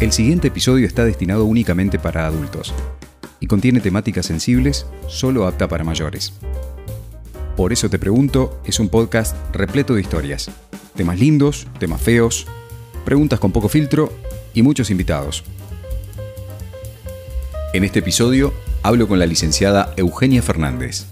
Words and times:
El 0.00 0.12
siguiente 0.12 0.48
episodio 0.48 0.86
está 0.86 1.04
destinado 1.04 1.44
únicamente 1.44 1.98
para 1.98 2.26
adultos 2.26 2.72
y 3.38 3.46
contiene 3.46 3.80
temáticas 3.80 4.24
sensibles 4.24 4.86
solo 5.08 5.46
apta 5.46 5.68
para 5.68 5.84
mayores. 5.84 6.32
Por 7.54 7.70
eso 7.70 7.90
te 7.90 7.98
pregunto, 7.98 8.62
es 8.64 8.80
un 8.80 8.88
podcast 8.88 9.36
repleto 9.52 9.94
de 9.94 10.00
historias, 10.00 10.50
temas 10.96 11.18
lindos, 11.18 11.66
temas 11.78 12.00
feos, 12.00 12.46
preguntas 13.04 13.40
con 13.40 13.52
poco 13.52 13.68
filtro 13.68 14.10
y 14.54 14.62
muchos 14.62 14.90
invitados. 14.90 15.44
En 17.74 17.84
este 17.84 17.98
episodio 17.98 18.54
hablo 18.82 19.06
con 19.06 19.18
la 19.18 19.26
licenciada 19.26 19.92
Eugenia 19.98 20.40
Fernández 20.40 21.04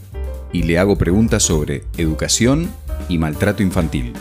y 0.51 0.63
le 0.63 0.79
hago 0.79 0.97
preguntas 0.97 1.43
sobre 1.43 1.85
educación 1.99 2.71
y 3.11 3.19
maltrato 3.19 3.63
infantil. 3.63 4.15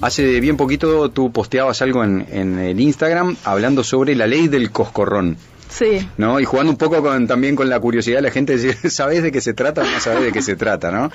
Hace 0.00 0.40
bien 0.40 0.56
poquito 0.56 1.10
tú 1.10 1.32
posteabas 1.32 1.80
algo 1.82 2.04
en, 2.04 2.26
en 2.30 2.58
el 2.58 2.78
Instagram 2.80 3.36
hablando 3.44 3.82
sobre 3.82 4.14
la 4.14 4.26
ley 4.26 4.48
del 4.48 4.70
coscorrón. 4.70 5.36
Sí. 5.68 6.06
¿no? 6.16 6.38
Y 6.38 6.44
jugando 6.44 6.70
un 6.70 6.78
poco 6.78 7.02
con, 7.02 7.26
también 7.26 7.56
con 7.56 7.68
la 7.68 7.80
curiosidad 7.80 8.18
de 8.18 8.22
la 8.22 8.30
gente, 8.30 8.56
de 8.56 8.62
decir, 8.68 8.90
¿sabés 8.90 9.22
de 9.24 9.32
qué 9.32 9.40
se 9.40 9.52
trata 9.52 9.82
o 9.82 9.84
no 9.84 9.98
sabés 10.00 10.22
de 10.22 10.32
qué 10.32 10.40
se 10.40 10.54
trata, 10.54 10.90
no? 10.92 11.10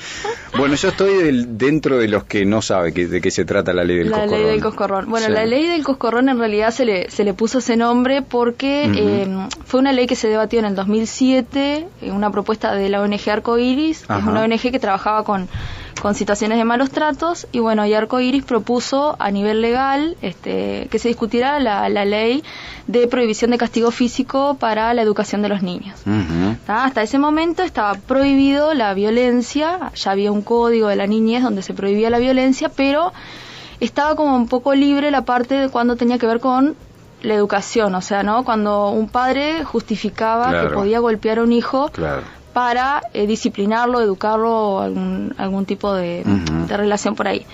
Bueno, 0.58 0.76
yo 0.76 0.90
estoy 0.90 1.24
del- 1.24 1.58
dentro 1.58 1.98
de 1.98 2.10
los 2.10 2.26
que 2.26 2.44
no 2.46 2.62
sabe 2.62 2.92
que- 2.92 3.08
de 3.08 3.22
qué 3.22 3.32
se 3.32 3.46
trata 3.46 3.72
la 3.74 3.84
ley 3.86 4.00
del 4.00 4.10
la 4.10 4.18
coscorrón. 4.18 4.42
ley 4.42 4.52
del 4.52 4.62
coscorrón. 4.62 5.10
Bueno, 5.10 5.28
Sí. 5.28 5.32
la 5.32 5.46
ley 5.46 5.68
del 5.68 5.84
coscorrón 5.84 6.28
en 6.28 6.38
realidad 6.38 6.72
se 6.72 6.84
le, 6.86 7.10
se 7.10 7.24
le 7.24 7.34
puso 7.34 7.60
ese 7.60 7.78
nombre 7.78 8.24
porque 8.24 8.92
eh, 8.94 9.28
fue 9.66 9.80
una 9.80 9.94
ley 9.94 10.06
que 10.06 10.16
se 10.18 10.28
debatió 10.28 10.60
en 10.60 10.66
el 10.66 10.76
2007, 10.76 11.88
eh, 12.02 12.12
una 12.12 12.30
propuesta 12.30 12.74
de 12.76 12.90
la 12.90 13.02
ONG 13.02 13.30
Arcoiris, 13.30 14.00
que 14.00 14.04
es 14.04 14.10
Ajá. 14.10 14.30
una 14.30 14.42
ONG 14.42 14.60
que 14.70 14.80
trabajaba 14.80 15.24
con, 15.24 15.48
con 16.02 16.16
situaciones 16.16 16.58
de 16.58 16.66
malos 16.66 16.90
tratos, 16.90 17.46
y 17.52 17.60
bueno, 17.60 17.86
y 17.86 17.94
Arcoiris 17.94 18.44
propuso 18.44 19.16
a 19.20 19.30
nivel 19.30 19.62
legal 19.62 20.18
este, 20.24 20.88
que 20.90 20.98
se 21.00 21.08
discutiera 21.10 21.60
la, 21.60 21.88
la 21.90 22.06
ley 22.06 22.44
de 22.88 23.08
prohibición 23.08 23.52
de 23.52 23.58
castigo 23.60 23.92
físico 23.92 24.58
para 24.60 24.94
la 24.96 25.02
educación 25.04 25.42
de 25.44 25.50
los 25.50 25.62
niños. 25.62 26.00
¿tá? 26.66 26.86
Hasta 26.86 27.04
ese 27.04 27.20
momento 27.20 27.62
estaba 27.62 27.94
prohibido 27.94 28.74
la 28.74 28.94
violencia, 28.96 29.92
ya 29.94 30.12
había 30.12 30.32
un 30.32 30.42
código 30.42 30.88
de 30.88 30.96
la 30.96 31.06
niñez 31.06 31.44
donde 31.44 31.62
se 31.62 31.74
prohibía 31.76 32.10
la 32.10 32.18
violencia, 32.18 32.70
pero 32.76 33.14
estaba 33.80 34.16
como 34.16 34.36
un 34.36 34.48
poco 34.48 34.74
libre 34.74 35.12
la 35.12 35.24
parte 35.24 35.54
de 35.56 35.70
cuando 35.70 35.96
tenía 35.96 36.18
que 36.18 36.26
ver 36.28 36.40
con 36.40 36.76
la 37.22 37.36
educación, 37.36 37.94
o 37.94 38.02
sea, 38.02 38.24
¿no? 38.24 38.44
Cuando 38.44 38.90
un 38.90 39.08
padre 39.08 39.64
justificaba 39.64 40.50
Claro. 40.50 40.70
que 40.70 40.74
podía 40.76 41.00
golpear 41.00 41.38
a 41.38 41.44
un 41.44 41.52
hijo 41.54 41.90
Claro. 41.94 42.24
Para 42.54 43.02
eh, 43.14 43.28
disciplinarlo, 43.28 44.02
educarlo 44.02 44.52
o 44.52 44.80
algún, 44.80 45.34
algún 45.38 45.66
tipo 45.66 45.94
de, 45.94 46.24
de 46.68 46.78
relación 46.78 47.16
por 47.16 47.28
ahí. 47.28 47.46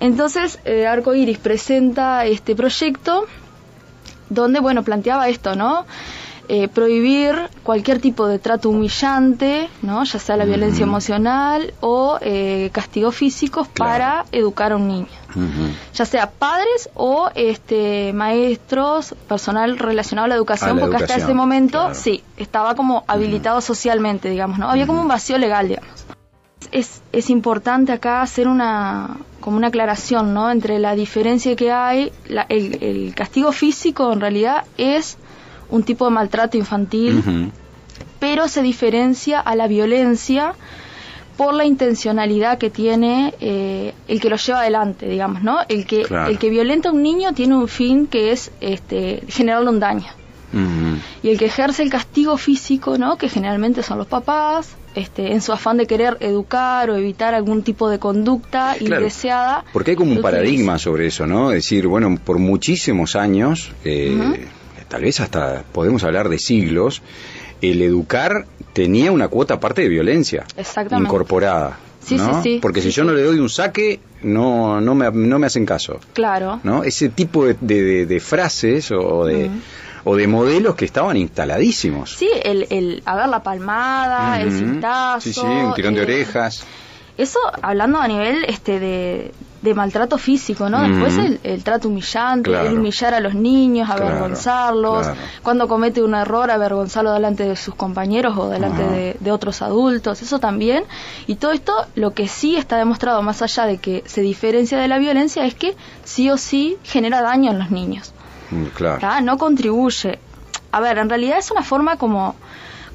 Entonces, 0.00 0.60
eh, 0.64 0.86
Arco 0.86 1.14
Iris 1.14 1.38
presenta 1.38 2.24
este 2.24 2.54
proyecto 2.54 3.26
donde, 4.30 4.60
bueno, 4.60 4.82
planteaba 4.82 5.28
esto, 5.28 5.56
¿no? 5.56 5.86
Eh, 6.50 6.66
prohibir 6.68 7.34
cualquier 7.62 8.00
tipo 8.00 8.26
de 8.26 8.38
trato 8.38 8.70
humillante, 8.70 9.68
¿no? 9.82 10.02
Ya 10.04 10.18
sea 10.18 10.36
la 10.38 10.46
violencia 10.46 10.82
emocional 10.84 11.74
o 11.80 12.16
eh, 12.22 12.70
castigos 12.72 13.14
físicos 13.14 13.68
Claro. 13.68 13.90
para 13.90 14.24
educar 14.32 14.72
a 14.72 14.76
un 14.76 14.88
niño 14.88 15.06
ya 15.94 16.04
sea 16.06 16.30
padres 16.30 16.88
o 16.94 17.28
este 17.34 18.12
maestros, 18.14 19.14
personal 19.28 19.78
relacionado 19.78 20.24
a 20.24 20.28
la 20.28 20.34
educación, 20.36 20.70
A 20.70 20.74
la 20.74 20.80
porque 20.80 20.96
hasta 20.96 21.16
ese 21.16 21.34
momento 21.34 21.78
claro. 21.80 21.94
sí, 21.94 22.24
estaba 22.38 22.74
como 22.74 23.04
habilitado 23.06 23.60
socialmente, 23.60 24.30
digamos, 24.30 24.58
¿no? 24.58 24.70
Había 24.70 24.86
como 24.86 25.02
un 25.02 25.08
vacío 25.08 25.36
legal, 25.36 25.68
digamos. 25.68 25.90
Es, 26.72 27.02
es 27.12 27.28
importante 27.30 27.92
acá 27.92 28.22
hacer 28.22 28.48
una 28.48 29.18
como 29.40 29.58
una 29.58 29.68
aclaración, 29.68 30.32
¿no? 30.34 30.50
Entre 30.50 30.78
la 30.78 30.94
diferencia 30.94 31.54
que 31.56 31.70
hay, 31.70 32.10
la- 32.26 32.46
el, 32.48 32.82
el 32.82 33.14
castigo 33.14 33.52
físico 33.52 34.10
en 34.12 34.20
realidad 34.20 34.64
es 34.78 35.18
un 35.70 35.82
tipo 35.82 36.04
de 36.06 36.10
maltrato 36.10 36.56
infantil, 36.56 37.50
pero 38.18 38.48
se 38.48 38.62
diferencia 38.62 39.40
a 39.40 39.54
la 39.54 39.66
violencia 39.68 40.54
por 41.36 41.54
la 41.54 41.64
intencionalidad 41.64 42.58
que 42.58 42.68
tiene 42.68 43.32
eh, 43.40 43.94
el 44.08 44.20
que 44.20 44.28
lo 44.28 44.36
lleva 44.36 44.60
adelante, 44.60 45.08
digamos, 45.08 45.42
¿no? 45.44 45.58
El 45.68 45.86
que, 45.86 46.02
Claro. 46.02 46.30
el 46.30 46.38
que 46.38 46.50
violenta 46.50 46.88
a 46.88 46.92
un 46.92 47.02
niño 47.02 47.32
tiene 47.32 47.54
un 47.56 47.68
fin 47.68 48.08
que 48.08 48.32
es 48.32 48.50
este, 48.60 49.22
generarle 49.28 49.70
un 49.70 49.78
daño. 49.78 50.08
Y 51.22 51.28
el 51.28 51.38
que 51.38 51.44
ejerce 51.44 51.82
el 51.82 51.90
castigo 51.90 52.38
físico, 52.38 52.96
¿no? 52.96 53.18
Que 53.18 53.28
generalmente 53.28 53.82
son 53.82 53.98
los 53.98 54.06
papás, 54.06 54.74
este, 54.94 55.32
en 55.32 55.42
su 55.42 55.52
afán 55.52 55.76
de 55.76 55.86
querer 55.86 56.16
educar 56.20 56.88
o 56.90 56.96
evitar 56.96 57.34
algún 57.34 57.62
tipo 57.62 57.88
de 57.90 57.98
conducta 57.98 58.74
Claro. 58.78 58.96
indeseada. 59.02 59.64
Porque 59.72 59.90
hay 59.92 59.96
como 59.96 60.12
un 60.12 60.22
paradigma 60.22 60.78
sobre 60.78 61.06
eso, 61.06 61.26
¿no? 61.26 61.50
Es 61.52 61.58
decir, 61.64 61.86
bueno, 61.86 62.18
por 62.24 62.38
muchísimos 62.38 63.14
años, 63.14 63.70
eh. 63.84 64.46
Tal 64.88 65.02
vez 65.02 65.20
hasta 65.20 65.62
podemos 65.72 66.02
hablar 66.04 66.28
de 66.28 66.38
siglos, 66.38 67.02
el 67.62 67.82
educar 67.82 68.46
tenía 68.72 69.10
una 69.12 69.28
cuota 69.28 69.54
aparte 69.54 69.82
de 69.82 69.88
violencia 69.88 70.44
Exactamente. 70.56 71.08
incorporada. 71.08 71.78
Sí, 72.04 72.16
¿no? 72.16 72.42
sí, 72.42 72.54
sí. 72.54 72.58
Porque 72.62 72.80
si 72.80 72.90
yo 72.90 73.04
no 73.04 73.12
le 73.12 73.22
doy 73.22 73.38
un 73.38 73.50
saque, 73.50 74.00
no, 74.22 74.80
no, 74.80 74.94
me, 74.94 75.10
no 75.10 75.38
me 75.38 75.46
hacen 75.46 75.66
caso. 75.66 76.00
Claro. 76.14 76.60
¿no? 76.62 76.84
Ese 76.84 77.08
tipo 77.10 77.44
de, 77.44 77.54
de- 78.06 78.20
frases 78.20 78.90
o 78.92 79.24
de, 79.26 79.50
o 80.04 80.16
de 80.16 80.26
modelos 80.26 80.74
que 80.74 80.84
estaban 80.84 81.16
instaladísimos. 81.16 82.14
Sí, 82.16 82.30
el, 82.44 82.66
el, 82.70 83.02
a 83.04 83.16
ver, 83.16 83.28
la 83.28 83.42
palmada, 83.42 84.40
el 84.40 84.52
cintazo. 84.52 85.20
Sí, 85.20 85.32
sí, 85.34 85.40
un 85.40 85.74
tirón 85.74 85.94
de 85.94 86.00
eh, 86.00 86.04
orejas. 86.04 86.64
Eso 87.18 87.40
hablando 87.62 87.98
a 87.98 88.06
nivel 88.08 88.44
este 88.46 88.78
de, 88.80 89.32
de 89.62 89.74
maltrato 89.74 90.18
físico, 90.18 90.68
¿no? 90.68 90.80
Después 90.82 91.18
el, 91.18 91.40
el 91.42 91.64
trato 91.64 91.88
humillante, 91.88 92.50
Claro. 92.50 92.68
el 92.68 92.78
humillar 92.78 93.14
a 93.14 93.20
los 93.20 93.34
niños, 93.34 93.90
avergonzarlos, 93.90 95.06
claro. 95.06 95.20
cuando 95.42 95.66
comete 95.66 96.00
un 96.02 96.14
error, 96.14 96.50
avergonzarlo 96.50 97.12
delante 97.12 97.42
de 97.48 97.56
sus 97.56 97.74
compañeros 97.74 98.36
o 98.38 98.48
delante 98.48 98.82
de, 98.84 99.16
de 99.18 99.32
otros 99.32 99.60
adultos, 99.62 100.22
eso 100.22 100.38
también. 100.38 100.84
Y 101.26 101.34
todo 101.36 101.50
esto, 101.52 101.72
lo 101.96 102.12
que 102.12 102.28
sí 102.28 102.56
está 102.56 102.76
demostrado, 102.76 103.20
más 103.22 103.42
allá 103.42 103.66
de 103.66 103.78
que 103.78 104.04
se 104.06 104.20
diferencia 104.20 104.78
de 104.78 104.86
la 104.86 104.98
violencia, 104.98 105.44
es 105.44 105.54
que 105.56 105.76
sí 106.04 106.30
o 106.30 106.36
sí 106.36 106.76
genera 106.84 107.20
daño 107.20 107.50
en 107.50 107.58
los 107.58 107.70
niños. 107.72 108.12
Mm, 108.50 108.64
Claro. 108.74 109.20
No 109.22 109.38
contribuye. 109.38 110.18
A 110.70 110.80
ver, 110.80 110.98
en 110.98 111.08
realidad 111.08 111.38
es 111.38 111.50
una 111.50 111.62
forma 111.62 111.96
como 111.96 112.36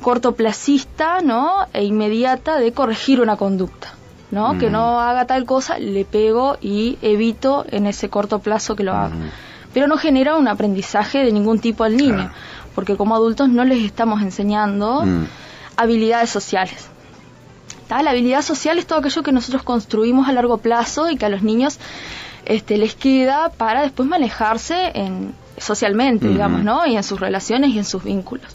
cortoplacista, 0.01 1.21
¿no? 1.21 1.65
E 1.73 1.83
inmediata 1.83 2.57
de 2.59 2.71
corregir 2.71 3.19
una 3.21 3.35
conducta, 3.35 3.93
¿no? 4.33 4.53
Mm. 4.55 4.59
Que 4.59 4.69
no 4.69 4.99
haga 4.99 5.25
tal 5.25 5.45
cosa, 5.45 5.77
le 5.79 6.03
pego 6.03 6.57
y 6.59 6.97
evito 7.01 7.65
en 7.69 7.85
ese 7.87 8.09
corto 8.09 8.39
plazo 8.39 8.75
que 8.75 8.83
lo 8.83 8.93
haga. 8.93 9.15
Pero 9.73 9.87
no 9.87 9.97
genera 9.97 10.35
un 10.35 10.47
aprendizaje 10.47 11.23
de 11.23 11.31
ningún 11.31 11.59
tipo 11.59 11.83
al 11.83 11.95
niño, 11.95 12.15
Claro. 12.15 12.31
porque 12.75 12.97
como 12.97 13.15
adultos 13.15 13.47
no 13.49 13.63
les 13.63 13.83
estamos 13.83 14.21
enseñando 14.21 15.03
Mm. 15.05 15.25
habilidades 15.77 16.29
sociales. 16.29 16.89
¿tá? 17.87 18.01
La 18.01 18.11
habilidad 18.11 18.41
social 18.41 18.77
es 18.77 18.87
todo 18.87 18.99
aquello 18.99 19.23
que 19.23 19.31
nosotros 19.31 19.63
construimos 19.63 20.27
a 20.27 20.31
largo 20.33 20.57
plazo 20.57 21.09
y 21.09 21.17
que 21.17 21.25
a 21.25 21.29
los 21.29 21.43
niños 21.43 21.79
este, 22.45 22.77
les 22.77 22.95
queda 22.95 23.49
para 23.49 23.81
después 23.83 24.07
manejarse 24.09 24.91
en, 24.95 25.33
socialmente, 25.57 26.27
digamos, 26.27 26.63
¿no? 26.63 26.85
Y 26.85 26.95
en 26.97 27.03
sus 27.03 27.19
relaciones 27.19 27.69
y 27.71 27.77
en 27.77 27.85
sus 27.85 28.03
vínculos. 28.03 28.47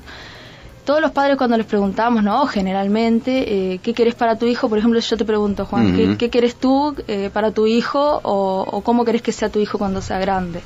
Todos 0.88 1.02
los 1.02 1.10
padres 1.10 1.36
cuando 1.36 1.58
les 1.58 1.66
preguntamos, 1.66 2.24
¿no? 2.24 2.46
Generalmente, 2.46 3.74
eh, 3.74 3.78
¿qué 3.82 3.92
querés 3.92 4.14
para 4.14 4.38
tu 4.38 4.46
hijo? 4.46 4.70
Por 4.70 4.78
ejemplo, 4.78 4.98
yo 4.98 5.16
te 5.18 5.24
pregunto, 5.26 5.66
Juan, 5.66 5.94
¿qué, 5.94 6.16
qué 6.16 6.30
querés 6.30 6.54
tú 6.54 6.96
eh, 7.06 7.28
para 7.30 7.50
tu 7.50 7.66
hijo 7.66 8.20
o, 8.22 8.64
o 8.66 8.80
cómo 8.80 9.04
querés 9.04 9.20
que 9.20 9.30
sea 9.30 9.50
tu 9.50 9.58
hijo 9.58 9.76
cuando 9.76 10.00
sea 10.00 10.18
grande? 10.18 10.60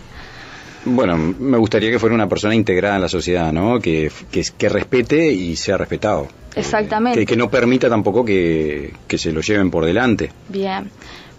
Bueno, 0.84 1.16
me 1.16 1.58
gustaría 1.58 1.90
que 1.90 1.98
fuera 1.98 2.14
una 2.14 2.28
persona 2.28 2.54
integrada 2.54 2.94
en 2.94 3.02
la 3.02 3.08
sociedad, 3.08 3.52
¿no? 3.52 3.80
Que, 3.80 4.12
que, 4.30 4.44
que 4.56 4.68
respete 4.68 5.26
y 5.32 5.56
sea 5.56 5.76
respetado. 5.76 6.28
Exactamente. 6.54 7.18
Que, 7.18 7.26
que 7.26 7.36
no 7.36 7.50
permita 7.50 7.88
tampoco 7.88 8.24
que, 8.24 8.94
que 9.08 9.18
se 9.18 9.32
lo 9.32 9.40
lleven 9.40 9.72
por 9.72 9.84
delante. 9.84 10.30
Bien, 10.48 10.88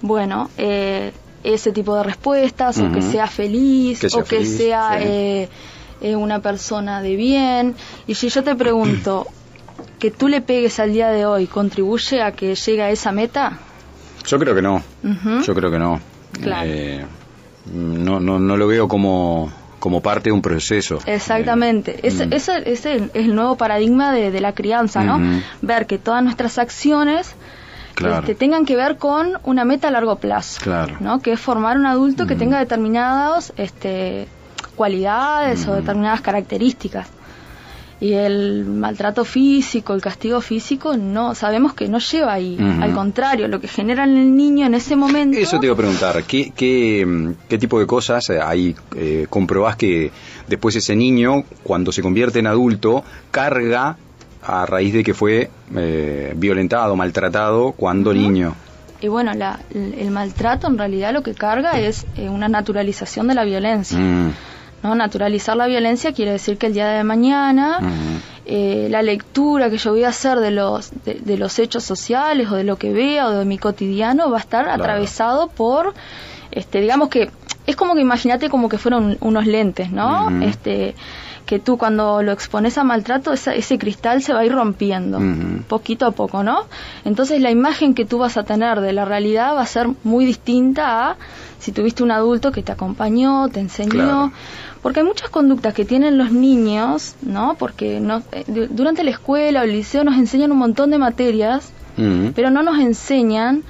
bueno, 0.02 0.50
eh, 0.58 1.14
ese 1.42 1.72
tipo 1.72 1.96
de 1.96 2.04
respuestas, 2.04 2.80
o 2.80 2.92
que 2.92 3.02
sea 3.02 3.28
feliz, 3.28 4.02
Que 4.02 4.10
sea 4.10 4.20
o 4.20 4.24
que 4.26 4.40
feliz, 4.40 4.58
sea 4.58 5.00
sí. 5.00 5.48
Eh, 6.04 6.16
una 6.16 6.40
persona 6.40 7.02
de 7.02 7.16
bien. 7.16 7.76
Y 8.08 8.16
si 8.16 8.30
yo 8.30 8.44
te 8.44 8.56
pregunto, 8.56 9.26
que 10.00 10.12
tú 10.12 10.28
le 10.28 10.42
pegues 10.42 10.80
al 10.80 10.94
día 10.94 11.10
de 11.10 11.26
hoy, 11.26 11.48
¿contribuye 11.48 12.22
a 12.22 12.32
que 12.34 12.54
llegue 12.56 12.84
a 12.84 12.90
esa 12.92 13.12
meta? 13.12 13.58
Yo 14.26 14.38
creo 14.40 14.54
que 14.56 14.62
no. 14.62 14.82
Yo 15.46 15.54
creo 15.56 15.72
que 15.72 15.80
no. 15.80 16.00
Claro. 16.42 16.70
Eh, 16.70 17.06
no, 17.74 18.20
no, 18.20 18.40
no 18.40 18.58
lo 18.58 18.68
veo 18.68 18.88
como, 18.88 19.52
como 19.80 20.02
parte 20.02 20.30
de 20.30 20.34
un 20.34 20.42
proceso. 20.42 21.00
Exactamente. 21.06 21.96
Eh, 21.98 22.00
ese, 22.04 22.28
mm. 22.28 22.34
ese- 22.34 22.72
ese 22.72 22.96
es 22.96 23.04
el 23.14 23.36
nuevo 23.36 23.56
paradigma 23.58 24.12
de, 24.14 24.32
de 24.32 24.42
la 24.42 24.54
crianza, 24.54 25.04
¿no? 25.04 25.42
Ver 25.62 25.86
que 25.88 25.98
todas 25.98 26.24
nuestras 26.24 26.58
acciones 26.58 27.36
Claro. 27.96 28.20
este, 28.22 28.34
tengan 28.34 28.66
que 28.66 28.76
ver 28.76 28.98
con 28.98 29.38
una 29.44 29.66
meta 29.66 29.88
a 29.90 29.92
largo 29.92 30.16
plazo, 30.16 30.60
Claro. 30.64 30.98
¿no? 31.00 31.20
Que 31.22 31.34
es 31.34 31.40
formar 31.40 31.78
un 31.78 31.86
adulto 31.86 32.26
que 32.26 32.36
tenga 32.36 32.58
determinadas 32.60 33.54
este, 33.56 34.28
cualidades 34.76 35.66
o 35.68 35.72
Ujú. 35.72 35.80
determinadas 35.82 36.22
características. 36.22 37.08
y 38.00 38.12
el 38.16 38.66
maltrato 38.66 39.24
físico, 39.24 39.94
el 39.94 40.02
castigo 40.02 40.42
físico, 40.42 40.98
no 40.98 41.36
sabemos 41.36 41.74
que 41.74 41.88
no 41.88 42.00
lleva 42.00 42.34
ahí. 42.34 42.58
Al 42.82 42.92
contrario, 42.94 43.48
lo 43.48 43.62
que 43.62 43.70
genera 43.70 44.04
en 44.04 44.18
el 44.18 44.36
niño 44.36 44.66
en 44.66 44.74
ese 44.74 44.98
momento. 44.98 45.38
Eso 45.38 45.58
te 45.58 45.68
iba 45.68 45.74
a 45.74 45.78
preguntar, 45.78 46.22
¿qué, 46.24 46.52
qué, 46.54 47.58
tipo 47.58 47.80
de 47.80 47.88
cosas 47.88 48.30
ahí 48.30 48.76
eh, 48.98 49.28
comprobás 49.30 49.78
que 49.78 50.12
después 50.50 50.76
ese 50.76 50.98
niño, 50.98 51.46
cuando 51.64 51.94
se 51.94 52.02
convierte 52.02 52.40
en 52.40 52.48
adulto, 52.48 53.06
carga 53.32 53.96
a 54.42 54.66
raíz 54.66 54.94
de 54.94 55.04
que 55.04 55.14
fue 55.14 55.50
eh, 55.74 56.34
violentado, 56.36 56.98
maltratado 56.98 57.72
cuando 57.72 58.14
niño? 58.14 58.54
Y 59.00 59.08
bueno, 59.08 59.32
el 59.74 60.12
maltrato 60.12 60.68
en 60.68 60.78
realidad 60.78 61.14
lo 61.14 61.24
que 61.24 61.34
carga 61.34 61.80
es 61.80 62.06
eh, 62.16 62.30
una 62.30 62.48
naturalización 62.48 63.28
de 63.28 63.34
la 63.34 63.44
violencia. 63.44 63.98
Mm. 63.98 64.34
¿No? 64.84 64.96
Naturalizar 64.96 65.58
la 65.58 65.66
violencia 65.66 66.14
quiere 66.14 66.32
decir 66.34 66.58
que 66.58 66.68
el 66.68 66.74
día 66.74 66.88
de 66.90 67.04
mañana 67.04 67.80
eh, 68.46 68.88
la 68.90 69.02
lectura 69.02 69.70
que 69.70 69.78
yo 69.78 69.92
voy 69.92 70.04
a 70.04 70.10
hacer 70.10 70.40
de 70.40 70.52
los, 70.52 70.92
de, 71.06 71.38
los 71.38 71.58
hechos 71.60 71.84
sociales 71.84 72.52
o 72.52 72.56
de 72.56 72.66
lo 72.66 72.76
que 72.76 72.92
vea 72.92 73.28
o 73.28 73.32
de 73.32 73.46
mi 73.46 73.58
cotidiano 73.58 74.30
va 74.30 74.38
a 74.38 74.42
estar 74.42 74.68
atravesado 74.68 75.48
por, 75.48 75.94
este, 76.52 76.82
digamos 76.82 77.08
que 77.08 77.32
es 77.66 77.76
como 77.78 77.96
que 77.96 78.02
imagínate 78.02 78.50
como 78.50 78.68
que 78.68 78.78
fueron 78.78 79.18
unos 79.22 79.48
lentes, 79.48 79.92
¿no? 79.92 80.30
Este 80.44 80.96
que 81.54 81.60
tú 81.60 81.78
cuando 81.78 82.24
lo 82.24 82.32
expones 82.32 82.80
a 82.80 82.84
maltrato, 82.84 83.32
ese 83.32 83.78
cristal 83.78 84.24
se 84.24 84.34
va 84.34 84.40
a 84.40 84.46
ir 84.46 84.54
rompiendo, 84.54 85.20
poquito 85.68 86.08
a 86.08 86.12
poco, 86.12 86.44
¿no? 86.44 86.62
Entonces 87.06 87.40
la 87.42 87.52
imagen 87.52 87.94
que 87.94 88.06
tú 88.06 88.18
vas 88.18 88.38
a 88.38 88.44
tener 88.44 88.82
de 88.82 88.92
la 88.92 89.06
realidad 89.06 89.54
va 89.54 89.62
a 89.62 89.68
ser 89.68 89.88
muy 90.04 90.26
distinta 90.26 91.12
a 91.12 91.18
si 91.60 91.72
tuviste 91.72 92.02
un 92.02 92.10
adulto 92.10 92.52
que 92.52 92.64
te 92.64 92.72
acompañó, 92.72 93.50
te 93.50 93.60
enseñó, 93.60 94.34
porque 94.82 95.02
hay 95.02 95.06
muchas 95.06 95.30
conductas 95.30 95.76
que 95.76 95.86
tienen 95.86 96.18
los 96.18 96.32
niños, 96.32 97.14
¿no? 97.22 97.56
Porque 97.60 98.00
no, 98.00 98.24
eh, 98.32 98.68
durante 98.72 99.04
la 99.04 99.12
escuela 99.12 99.62
o 99.62 99.64
el 99.66 99.74
liceo 99.74 100.04
nos 100.04 100.18
enseñan 100.18 100.52
un 100.52 100.58
montón 100.58 100.90
de 100.90 100.98
materias, 100.98 101.72
pero 102.34 102.50
no 102.50 102.64
nos 102.64 102.80
enseñan 102.80 103.62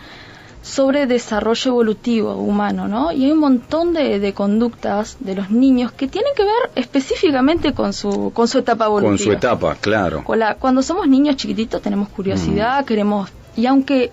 sobre 0.64 1.06
desarrollo 1.06 1.72
evolutivo 1.72 2.36
humano, 2.38 2.88
¿no? 2.88 3.12
Y 3.12 3.26
hay 3.26 3.32
un 3.32 3.40
montón 3.40 3.94
de, 3.94 4.34
conductas 4.34 5.18
de 5.20 5.36
los 5.36 5.52
niños 5.52 5.92
que 5.92 6.08
tienen 6.08 6.32
que 6.36 6.44
ver 6.44 6.72
específicamente 6.76 7.74
con 7.74 7.94
su, 7.94 8.32
con 8.34 8.48
su 8.48 8.58
etapa 8.58 8.86
evolutiva. 8.86 9.12
Con 9.12 9.20
su 9.20 9.32
etapa, 9.32 9.76
claro. 9.80 10.24
cuando 10.60 10.82
somos 10.82 11.08
niños 11.08 11.36
chiquititos 11.36 11.82
tenemos 11.82 12.10
curiosidad, 12.10 12.84
queremos... 12.86 13.30
Y 13.56 13.68
aunque 13.68 14.12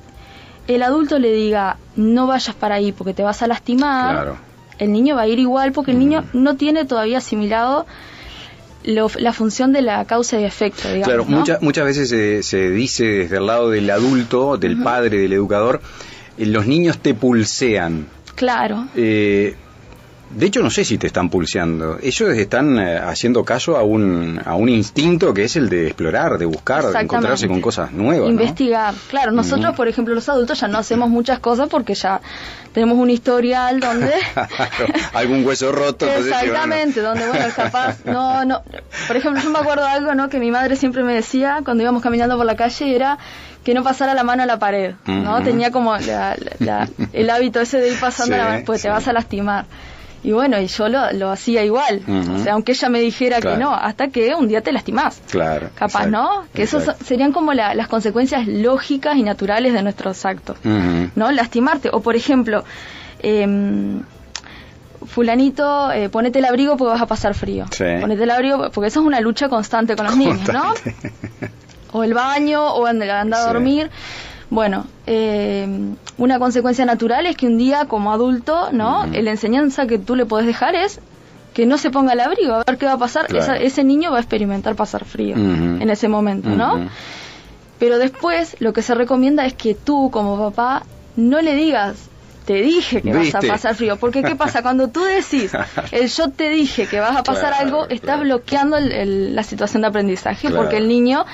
el 0.68 0.82
adulto 0.82 1.18
le 1.18 1.32
diga, 1.32 1.78
no 1.96 2.26
vayas 2.26 2.54
para 2.54 2.74
ahí 2.74 2.92
porque 2.92 3.14
te 3.14 3.22
vas 3.22 3.40
a 3.42 3.46
lastimar, 3.46 4.14
claro 4.14 4.50
el 4.80 4.92
niño 4.92 5.14
va 5.14 5.22
a 5.22 5.28
ir 5.28 5.38
igual 5.38 5.72
porque 5.72 5.92
el 5.92 5.98
niño 5.98 6.24
no 6.32 6.56
tiene 6.56 6.84
todavía 6.86 7.18
asimilado 7.18 7.86
la 8.82 9.32
función 9.34 9.72
de 9.74 9.82
la 9.82 10.06
causa 10.06 10.40
y 10.40 10.44
efecto. 10.44 10.88
Digamos, 10.88 11.06
claro, 11.06 11.24
muchas 11.26 11.60
muchas 11.60 11.84
veces 11.84 12.46
se, 12.46 12.70
dice 12.70 13.04
desde 13.04 13.36
el 13.36 13.46
lado 13.46 13.68
del 13.68 13.90
adulto, 13.90 14.56
del 14.56 14.82
padre, 14.82 15.18
del 15.18 15.34
educador, 15.34 15.82
los 16.46 16.66
niños 16.66 16.98
te 16.98 17.14
pulsean. 17.14 18.06
Claro. 18.34 18.86
Eh, 18.94 19.56
de 20.30 20.46
hecho, 20.46 20.62
no 20.62 20.70
sé 20.70 20.84
si 20.84 20.96
te 20.96 21.08
están 21.08 21.28
pulseando. 21.28 21.98
Ellos 22.00 22.30
están 22.30 22.78
eh, 22.78 22.98
haciendo 22.98 23.44
caso 23.44 23.76
a 23.76 23.82
un, 23.82 24.40
a 24.44 24.54
un 24.54 24.68
instinto 24.68 25.34
que 25.34 25.44
es 25.44 25.56
el 25.56 25.68
de 25.68 25.88
explorar, 25.88 26.38
de 26.38 26.46
buscar, 26.46 26.86
de 26.86 27.00
encontrarse 27.00 27.48
con 27.48 27.60
cosas 27.60 27.90
nuevas. 27.92 28.30
Investigar. 28.30 28.94
Claro, 29.08 29.32
nosotros, 29.32 29.74
por 29.74 29.88
ejemplo, 29.88 30.14
los 30.14 30.28
adultos 30.28 30.60
ya 30.60 30.68
no 30.68 30.78
hacemos 30.78 31.08
muchas 31.10 31.40
cosas 31.40 31.68
porque 31.68 31.94
ya 31.94 32.20
tenemos 32.72 32.96
un 32.98 33.10
historial 33.10 33.80
donde... 33.80 34.12
Algún 35.12 35.44
hueso 35.44 35.72
roto. 35.72 36.06
Exactamente, 36.06 37.00
donde, 37.00 37.26
bueno, 37.26 37.46
capaz... 37.56 38.04
No, 38.04 38.44
no. 38.44 38.62
Por 39.08 39.16
ejemplo, 39.16 39.42
yo 39.42 39.50
me 39.50 39.58
acuerdo 39.58 39.82
de 39.82 39.90
algo, 39.90 40.14
¿no? 40.14 40.28
Que 40.28 40.38
mi 40.38 40.52
madre 40.52 40.76
siempre 40.76 41.02
me 41.02 41.14
decía 41.14 41.60
cuando 41.64 41.82
íbamos 41.82 42.02
caminando 42.02 42.36
por 42.36 42.46
la 42.46 42.54
calle 42.54 42.94
era 42.94 43.18
que 43.64 43.74
no 43.74 43.82
pasara 43.82 44.14
la 44.14 44.22
mano 44.22 44.44
a 44.44 44.46
la 44.46 44.58
pared, 44.58 44.94
¿no? 45.06 45.42
Tenía 45.42 45.70
como 45.70 45.94
el 45.96 47.30
hábito 47.30 47.60
ese 47.60 47.78
de 47.78 47.88
ir 47.88 48.00
pasando 48.00 48.36
la 48.36 48.44
mano, 48.44 48.62
pues 48.64 48.82
te 48.82 48.88
vas 48.88 49.08
a 49.08 49.12
lastimar. 49.12 49.66
Y 50.22 50.32
bueno, 50.32 50.60
y 50.60 50.66
yo 50.66 50.88
lo, 50.88 51.30
hacía 51.30 51.64
igual. 51.64 52.02
O 52.06 52.38
sea, 52.42 52.52
aunque 52.54 52.72
ella 52.72 52.88
me 52.88 53.00
dijera 53.00 53.40
que 53.40 53.56
no, 53.56 53.74
hasta 53.74 54.08
que 54.08 54.34
un 54.34 54.48
día 54.48 54.60
te 54.60 54.72
lastimás. 54.72 55.20
Claro. 55.30 55.70
Capaz, 55.74 56.06
¿no? 56.06 56.44
Que 56.52 56.62
eso 56.62 56.80
serían 57.04 57.32
como 57.32 57.54
las 57.54 57.88
consecuencias 57.88 58.46
lógicas 58.46 59.16
y 59.16 59.22
naturales 59.22 59.72
de 59.72 59.82
nuestros 59.82 60.24
actos. 60.24 60.58
¿No? 60.64 61.32
Lastimarte. 61.32 61.90
O, 61.92 62.00
por 62.00 62.16
ejemplo, 62.16 62.64
eh, 63.20 63.46
fulanito, 65.06 65.90
eh, 65.92 66.08
ponete 66.08 66.38
el 66.38 66.44
abrigo 66.44 66.76
porque 66.76 66.92
vas 66.92 67.02
a 67.02 67.06
pasar 67.06 67.34
frío. 67.34 67.66
Ponete 68.00 68.22
el 68.22 68.30
abrigo 68.30 68.70
porque 68.70 68.88
eso 68.88 69.00
es 69.00 69.06
una 69.06 69.20
lucha 69.20 69.48
constante 69.48 69.96
con 69.96 70.06
los 70.06 70.16
niños, 70.16 70.48
¿no? 70.52 70.74
o 71.92 72.04
el 72.04 72.14
baño, 72.14 72.74
o 72.74 72.86
andar 72.86 73.10
a 73.32 73.40
dormir. 73.46 73.90
Bueno, 74.50 74.86
eh, 75.06 75.66
una 76.18 76.38
consecuencia 76.40 76.84
natural 76.84 77.26
es 77.26 77.36
que 77.36 77.46
un 77.46 77.56
día 77.56 77.86
como 77.86 78.12
adulto, 78.12 78.70
¿no? 78.72 79.06
La 79.06 79.30
enseñanza 79.30 79.86
que 79.86 79.98
tú 79.98 80.16
le 80.16 80.26
puedes 80.26 80.46
dejar 80.46 80.74
es 80.74 81.00
que 81.54 81.66
no 81.66 81.78
se 81.78 81.90
ponga 81.90 82.12
el 82.12 82.20
abrigo, 82.20 82.54
a 82.54 82.64
ver 82.66 82.78
qué 82.78 82.86
va 82.86 82.92
a 82.92 82.98
pasar. 82.98 83.26
ese 83.34 83.84
niño 83.84 84.10
va 84.10 84.18
a 84.18 84.20
experimentar 84.20 84.74
pasar 84.74 85.04
frío 85.04 85.36
en 85.36 85.88
ese 85.88 86.08
momento, 86.08 86.50
¿no? 86.50 86.88
Pero 87.78 87.98
después 87.98 88.56
lo 88.60 88.72
que 88.72 88.82
se 88.82 88.94
recomienda 88.94 89.46
es 89.46 89.54
que 89.54 89.74
tú 89.74 90.10
como 90.10 90.36
papá 90.36 90.84
no 91.16 91.40
le 91.40 91.54
digas 91.54 92.10
te 92.44 92.62
dije 92.62 93.00
que 93.00 93.12
vas 93.12 93.34
a 93.34 93.40
pasar 93.40 93.76
frío. 93.76 93.96
Porque 93.96 94.22
¿qué 94.22 94.34
pasa? 94.34 94.62
Cuando 94.64 94.88
tú 94.88 95.04
decís, 95.04 95.52
el 95.92 96.08
yo 96.08 96.30
te 96.30 96.48
dije 96.48 96.86
que 96.86 96.98
vas 96.98 97.16
a 97.16 97.22
pasar 97.22 97.52
algo, 97.52 97.86
estás 97.88 98.20
bloqueando 98.20 98.76
la 98.80 99.42
situación 99.44 99.82
de 99.82 99.88
aprendizaje 99.88 100.50
porque 100.50 100.76
el 100.76 100.88
niño 100.88 101.24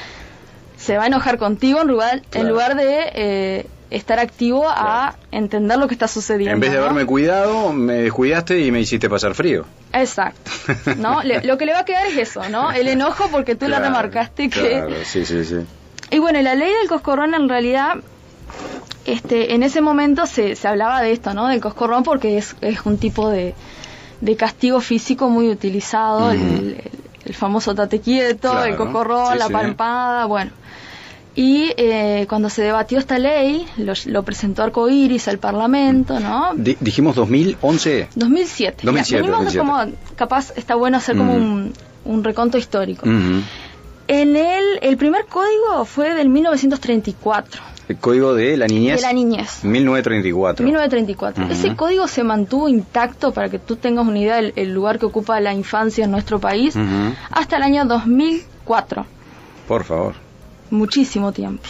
se 0.76 0.96
va 0.96 1.04
a 1.04 1.06
enojar 1.06 1.38
contigo 1.38 1.80
en 1.80 1.88
lugar, 1.88 2.22
en 2.32 2.48
lugar 2.48 2.76
de 2.76 3.10
eh, 3.14 3.66
estar 3.90 4.18
activo 4.18 4.66
a 4.68 5.16
entender 5.30 5.78
lo 5.78 5.88
que 5.88 5.94
está 5.94 6.08
sucediendo. 6.08 6.54
En 6.54 6.60
vez 6.60 6.72
de 6.72 6.78
haberme 6.78 7.06
cuidado, 7.06 7.72
me 7.72 7.94
descuidaste 7.94 8.60
y 8.60 8.70
me 8.70 8.80
hiciste 8.80 9.08
pasar 9.08 9.34
frío. 9.34 9.64
Exacto. 9.92 10.50
¿no? 10.96 11.22
lo 11.22 11.58
que 11.58 11.66
le 11.66 11.72
va 11.72 11.80
a 11.80 11.84
quedar 11.84 12.06
es 12.06 12.16
eso, 12.16 12.48
¿no? 12.48 12.72
El 12.72 12.88
enojo 12.88 13.28
porque 13.30 13.54
tú 13.54 13.68
le 13.68 13.78
remarcaste 13.78 14.50
que... 14.50 14.70
Claro, 14.70 14.94
sí, 15.04 15.24
sí, 15.24 15.44
sí. 15.44 15.56
Y 16.10 16.18
bueno, 16.18 16.40
la 16.42 16.54
ley 16.54 16.72
del 16.72 16.88
coscorrón 16.88 17.34
en 17.34 17.48
realidad... 17.48 17.96
Este, 19.04 19.54
en 19.54 19.62
ese 19.62 19.80
momento 19.80 20.26
se, 20.26 20.56
se 20.56 20.66
hablaba 20.66 21.00
de 21.00 21.12
esto, 21.12 21.32
¿no? 21.32 21.46
Del 21.46 21.60
coscorrón 21.60 22.02
porque 22.02 22.38
es, 22.38 22.56
es 22.60 22.84
un 22.86 22.98
tipo 22.98 23.30
de, 23.30 23.54
de 24.20 24.36
castigo 24.36 24.80
físico 24.80 25.28
muy 25.28 25.48
utilizado, 25.48 26.30
el, 26.32 26.76
famoso 27.32 27.74
tate 27.74 28.00
quieto, 28.00 28.64
el 28.64 28.76
coscorrón, 28.76 29.38
la 29.38 29.48
palpada, 29.48 30.26
bueno. 30.26 30.52
Y 31.36 31.74
eh, 31.76 32.24
cuando 32.30 32.48
se 32.48 32.62
debatió 32.62 32.98
esta 32.98 33.18
ley, 33.18 33.66
lo, 33.76 34.22
presentó 34.22 34.62
Arcoiris 34.62 35.28
al 35.28 35.38
Parlamento, 35.38 36.18
¿no? 36.18 36.52
dijimos 36.54 37.14
2011. 37.14 38.08
2007. 38.14 38.78
2007, 38.82 39.58
Como, 39.58 39.84
capaz 40.16 40.54
está 40.56 40.74
bueno 40.76 40.96
hacer 40.96 41.14
como 41.14 41.34
un, 41.34 41.74
un, 42.06 42.24
reconto 42.24 42.56
histórico. 42.56 43.04
En 43.04 43.44
el, 44.08 44.64
el 44.80 44.96
primer 44.96 45.26
código 45.26 45.84
fue 45.84 46.14
del 46.14 46.30
1934. 46.30 47.60
El 47.90 47.98
código 47.98 48.34
de 48.34 48.56
la 48.56 48.66
niñez. 48.66 48.96
De 48.96 49.02
la 49.02 49.12
niñez. 49.12 49.62
1934. 49.62 50.64
1934. 50.64 51.48
Ese 51.50 51.76
código 51.76 52.08
se 52.08 52.24
mantuvo 52.24 52.70
intacto, 52.70 53.32
para 53.32 53.50
que 53.50 53.58
tú 53.58 53.76
tengas 53.76 54.06
una 54.06 54.18
idea 54.18 54.40
del 54.40 54.72
lugar 54.72 54.98
que 54.98 55.04
ocupa 55.04 55.38
la 55.40 55.52
infancia 55.52 56.06
en 56.06 56.12
nuestro 56.12 56.38
país, 56.40 56.74
hasta 57.30 57.58
el 57.58 57.62
año 57.62 57.84
2004. 57.84 59.04
Por 59.68 59.84
favor 59.84 60.25
muchísimo 60.70 61.32
tiempo. 61.32 61.64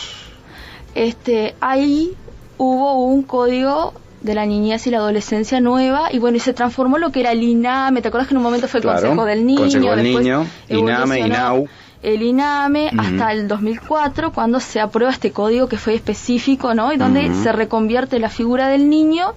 Este, 0.94 1.54
ahí 1.60 2.14
hubo 2.58 3.04
un 3.04 3.22
código 3.22 3.92
de 4.22 4.34
la 4.34 4.46
niñez 4.46 4.86
y 4.86 4.90
la 4.90 4.98
adolescencia 4.98 5.60
nueva 5.60 6.08
y 6.12 6.18
bueno, 6.18 6.36
y 6.36 6.40
se 6.40 6.52
transformó 6.52 6.98
lo 6.98 7.12
que 7.12 7.20
era 7.20 7.32
el 7.32 7.42
INAME, 7.42 8.02
¿te 8.02 8.08
acuerdas 8.08 8.28
que 8.28 8.34
en 8.34 8.38
un 8.38 8.42
momento 8.42 8.68
fue 8.68 8.80
el 8.80 8.86
Consejo 8.86 9.24
del 9.24 9.46
Niño? 9.46 9.60
Consejo 9.60 9.96
del 9.96 10.04
Niño, 10.04 10.46
INAME, 10.68 11.20
INAU. 11.20 11.68
El 12.02 12.22
INAME 12.22 12.90
hasta 12.96 13.32
el 13.32 13.48
2004 13.48 14.32
cuando 14.32 14.60
se 14.60 14.80
aprueba 14.80 15.12
este 15.12 15.32
código 15.32 15.68
que 15.68 15.76
fue 15.76 15.94
específico, 15.94 16.74
¿no? 16.74 16.92
Y 16.92 16.98
donde 16.98 17.34
se 17.34 17.52
reconvierte 17.52 18.18
la 18.18 18.28
figura 18.28 18.68
del 18.68 18.88
niño, 18.88 19.32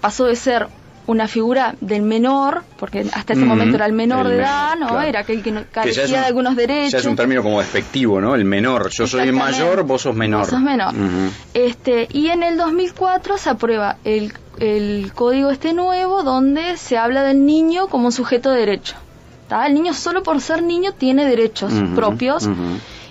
pasó 0.00 0.24
de 0.24 0.36
ser 0.36 0.68
una 1.08 1.26
figura 1.26 1.74
del 1.80 2.02
menor, 2.02 2.64
porque 2.78 3.06
hasta 3.14 3.32
ese 3.32 3.44
momento 3.46 3.76
era 3.76 3.86
el 3.86 3.94
menor 3.94 4.28
de 4.28 4.36
edad, 4.36 4.76
¿no? 4.78 5.00
Era 5.00 5.20
aquel 5.20 5.42
que 5.42 5.64
carecía 5.72 6.20
de 6.20 6.26
algunos 6.26 6.54
derechos. 6.54 6.92
Ya 6.92 6.98
es 6.98 7.06
un 7.06 7.16
término 7.16 7.42
como 7.42 7.60
despectivo, 7.60 8.20
¿no? 8.20 8.34
El 8.34 8.44
menor. 8.44 8.90
Yo 8.90 9.06
soy 9.06 9.32
mayor, 9.32 9.84
vos 9.84 10.02
sos 10.02 10.14
menor. 10.14 10.40
Vos 10.40 10.50
sos 10.50 10.60
menor. 10.60 10.94
este, 11.54 12.08
y 12.12 12.28
en 12.28 12.42
el 12.42 12.58
2004 12.58 13.38
se 13.38 13.48
aprueba 13.48 13.96
el, 14.04 14.34
el 14.58 15.10
código 15.14 15.50
este 15.50 15.72
nuevo 15.72 16.22
donde 16.22 16.76
se 16.76 16.98
habla 16.98 17.22
del 17.22 17.46
niño 17.46 17.88
como 17.88 18.06
un 18.06 18.12
sujeto 18.12 18.50
de 18.50 18.60
derecho. 18.60 18.94
El 19.64 19.72
niño 19.72 19.94
solo 19.94 20.22
por 20.22 20.38
ser 20.42 20.62
niño 20.62 20.92
tiene 20.92 21.24
derechos 21.24 21.72
propios 21.94 22.46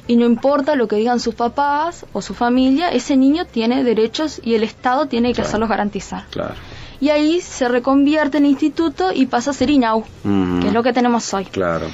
y 0.06 0.18
no 0.18 0.26
importa 0.28 0.76
lo 0.76 0.88
que 0.88 0.98
digan 0.98 1.20
sus 1.20 1.34
papás 1.34 2.06
o 2.14 2.22
su 2.22 2.36
familia, 2.36 2.90
ese 2.90 3.18
niño 3.18 3.46
tiene 3.46 3.84
derechos 3.84 4.40
y 4.44 4.54
el 4.54 4.62
Estado 4.62 5.08
tiene 5.08 5.34
que 5.34 5.42
hacerlos 5.42 5.68
garantizar. 5.68 6.26
Claro 6.30 6.54
y 7.00 7.10
ahí 7.10 7.42
se 7.42 7.68
reconvierte 7.68 8.38
en 8.38 8.46
instituto 8.46 9.12
y 9.14 9.26
pasa 9.28 9.52
a 9.52 9.54
ser 9.54 9.70
INAU, 9.70 10.04
que 10.62 10.68
es 10.68 10.74
lo 10.74 10.84
que 10.84 10.94
tenemos 10.94 11.34
hoy. 11.34 11.46
Claro. 11.46 11.88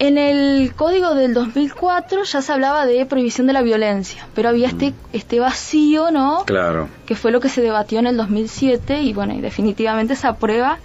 En 0.00 0.16
el 0.16 0.74
código 0.76 1.14
del 1.16 1.34
2004 1.34 2.22
ya 2.22 2.40
se 2.40 2.52
hablaba 2.52 2.86
de 2.86 3.04
prohibición 3.04 3.48
de 3.48 3.52
la 3.52 3.62
violencia, 3.62 4.28
pero 4.34 4.48
había 4.48 4.68
este, 4.68 4.94
este 5.12 5.40
vacío, 5.40 6.12
¿no? 6.12 6.44
Claro. 6.46 6.88
Que 7.04 7.16
fue 7.16 7.32
lo 7.32 7.40
que 7.40 7.48
se 7.48 7.60
debatió 7.62 7.98
en 7.98 8.06
el 8.06 8.16
2007 8.16 9.02
y 9.02 9.12
bueno, 9.12 9.34
y 9.34 9.40
definitivamente 9.40 10.14
se 10.14 10.28
aprueba. 10.28 10.78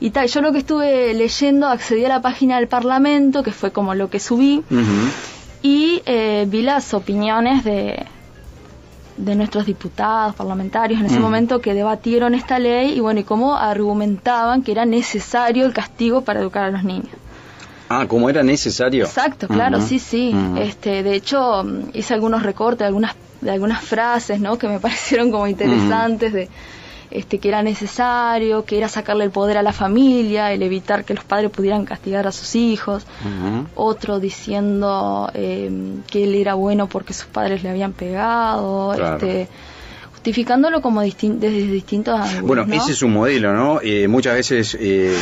Y 0.00 0.10
tal, 0.10 0.26
yo 0.26 0.40
lo 0.42 0.52
que 0.52 0.58
estuve 0.58 1.14
leyendo, 1.14 1.68
accedí 1.68 2.04
a 2.04 2.08
la 2.08 2.20
página 2.22 2.56
del 2.56 2.66
Parlamento, 2.66 3.44
que 3.44 3.52
fue 3.52 3.70
como 3.70 3.94
lo 3.94 4.10
que 4.10 4.18
subí, 4.18 4.64
Ujú. 4.68 4.82
y 5.62 6.02
eh, 6.04 6.44
vi 6.48 6.62
las 6.62 6.92
opiniones 6.92 7.62
de, 7.64 8.04
de 9.16 9.34
nuestros 9.34 9.66
diputados, 9.66 10.34
parlamentarios 10.34 11.00
en 11.00 11.06
ese 11.06 11.18
Mm. 11.18 11.22
momento 11.22 11.60
que 11.60 11.74
debatieron 11.74 12.34
esta 12.34 12.58
ley 12.58 12.92
y 12.96 13.00
bueno, 13.00 13.20
y 13.20 13.24
cómo 13.24 13.56
argumentaban 13.56 14.62
que 14.62 14.72
era 14.72 14.84
necesario 14.84 15.64
el 15.66 15.72
castigo 15.72 16.22
para 16.22 16.40
educar 16.40 16.64
a 16.64 16.70
los 16.70 16.84
niños. 16.84 17.08
Ah, 17.88 18.06
como 18.08 18.28
era 18.28 18.42
necesario. 18.42 19.04
Exacto, 19.04 19.46
claro, 19.46 19.80
sí, 19.80 19.98
sí. 19.98 20.34
Este, 20.58 21.02
de 21.02 21.14
hecho, 21.14 21.64
hice 21.92 22.14
algunos 22.14 22.42
recortes 22.42 22.80
de 22.80 22.86
algunas, 22.86 23.14
de 23.40 23.50
algunas 23.52 23.82
frases, 23.82 24.40
¿no? 24.40 24.58
Que 24.58 24.66
me 24.68 24.80
parecieron 24.86 25.30
como 25.30 25.46
interesantes 25.46 26.32
de 26.32 26.48
este 27.10 27.38
que 27.38 27.48
era 27.48 27.62
necesario, 27.62 28.64
que 28.64 28.78
era 28.78 28.88
sacarle 28.88 29.24
el 29.24 29.30
poder 29.30 29.58
a 29.58 29.62
la 29.62 29.72
familia, 29.72 30.52
el 30.52 30.62
evitar 30.62 31.04
que 31.04 31.14
los 31.14 31.24
padres 31.24 31.50
pudieran 31.50 31.84
castigar 31.84 32.26
a 32.26 32.32
sus 32.32 32.54
hijos. 32.56 33.04
Ujú. 33.22 33.66
Otro 33.74 34.20
diciendo 34.20 35.30
eh, 35.34 35.70
que 36.10 36.24
él 36.24 36.34
era 36.34 36.54
bueno 36.54 36.88
porque 36.88 37.12
sus 37.14 37.26
padres 37.26 37.62
le 37.62 37.70
habían 37.70 37.92
pegado, 37.92 38.92
Claro. 38.96 39.16
este, 39.16 39.48
justificándolo 40.12 40.80
como 40.82 41.02
distin- 41.04 41.38
desde 41.38 41.62
distintos 41.70 42.18
ángulos. 42.18 42.42
Bueno, 42.42 42.66
¿no? 42.66 42.74
ese 42.74 42.92
es 42.92 43.02
un 43.02 43.12
modelo, 43.12 43.52
¿no? 43.54 43.80
Eh, 43.82 44.08
muchas 44.08 44.34
veces 44.34 44.76
eh, 44.80 45.16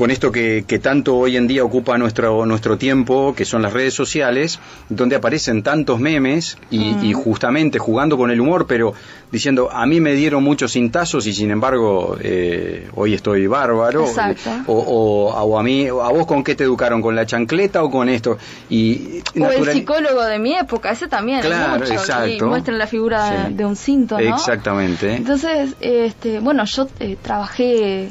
con 0.00 0.10
esto 0.10 0.32
que, 0.32 0.64
que 0.66 0.78
tanto 0.78 1.14
hoy 1.18 1.36
en 1.36 1.46
día 1.46 1.62
ocupa 1.62 1.98
nuestro, 1.98 2.46
nuestro 2.46 2.78
tiempo, 2.78 3.34
que 3.36 3.44
son 3.44 3.60
las 3.60 3.74
redes 3.74 3.92
sociales, 3.92 4.58
donde 4.88 5.14
aparecen 5.16 5.62
tantos 5.62 6.00
memes 6.00 6.56
y, 6.70 6.78
Mm. 6.94 7.04
y 7.04 7.12
justamente 7.12 7.78
jugando 7.78 8.16
con 8.16 8.30
el 8.30 8.40
humor, 8.40 8.64
pero 8.66 8.94
diciendo, 9.30 9.68
a 9.70 9.84
mí 9.84 10.00
me 10.00 10.14
dieron 10.14 10.42
muchos 10.42 10.72
cintazos 10.72 11.26
y 11.26 11.34
sin 11.34 11.50
embargo 11.50 12.16
eh, 12.18 12.88
hoy 12.94 13.12
estoy 13.12 13.46
bárbaro. 13.46 14.06
Exacto. 14.06 14.48
O, 14.68 14.72
o- 14.78 15.34
o 15.34 15.58
a 15.58 15.62
mí, 15.62 15.86
¿a 15.88 15.92
vos 16.16 16.26
con 16.26 16.42
qué 16.42 16.54
te 16.54 16.64
educaron? 16.64 17.02
¿Con 17.02 17.14
la 17.14 17.26
chancleta 17.26 17.82
o 17.84 17.90
con 17.90 18.08
esto? 18.08 18.38
Y 18.70 19.20
O 19.38 19.50
el 19.50 19.68
psicólogo 19.70 20.24
de 20.24 20.38
mi 20.38 20.54
época, 20.54 20.92
ese 20.92 21.08
también, 21.08 21.42
Claro, 21.42 21.78
mucho, 21.78 21.92
y 21.92 21.96
exacto. 21.96 22.46
muestra 22.46 22.74
la 22.74 22.86
figura 22.86 23.48
Sí. 23.48 23.54
de 23.54 23.64
un 23.66 23.76
cinto, 23.76 24.18
¿no? 24.18 24.34
Exactamente. 24.34 25.14
Entonces, 25.16 25.74
este, 25.82 26.40
bueno, 26.40 26.64
yo 26.64 26.88
eh, 27.00 27.18
trabajé 27.20 28.08